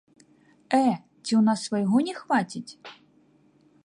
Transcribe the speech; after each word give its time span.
Э, 0.19 0.79
ці 1.23 1.33
ў 1.39 1.41
нас 1.49 1.59
свайго 1.69 1.97
не 2.07 2.13
хваціць? 2.21 2.71